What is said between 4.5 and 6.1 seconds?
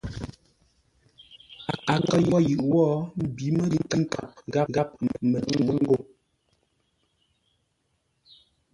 gháp məcʉŋʉ́ ngô.